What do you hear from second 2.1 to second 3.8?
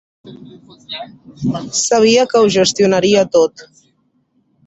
que ho gestionaria tot!